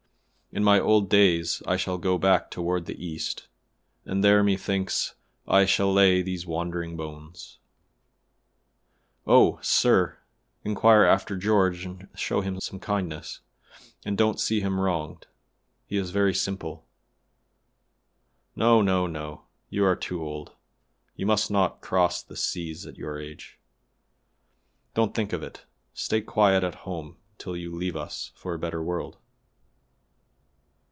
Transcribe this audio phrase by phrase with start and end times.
[0.53, 3.47] In my old days I shall go back toward the East,
[4.03, 5.15] and there methinks
[5.47, 7.59] I shall lay these wandering bones."
[9.25, 10.17] "Oh, sir,
[10.65, 13.39] inquire after George and show him some kindness,
[14.03, 15.25] and don't see him wronged,
[15.85, 16.85] he is very simple.
[18.53, 18.81] No!
[18.81, 19.07] no!
[19.07, 19.45] no!
[19.69, 20.51] you are too old;
[21.15, 23.57] you must not cross the seas at your age;
[24.95, 25.63] don't think of it;
[25.93, 29.15] stay quiet at home till you leave us for a better world."